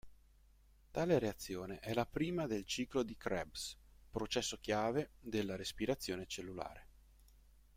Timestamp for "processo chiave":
4.09-5.11